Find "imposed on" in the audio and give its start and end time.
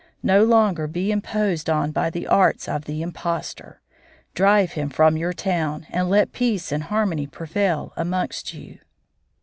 1.11-1.91